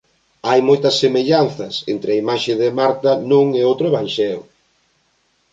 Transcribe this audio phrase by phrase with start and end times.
[0.47, 4.39] Hai moitas semellanzas entre a imaxe de Marta nun e outro evanxeo.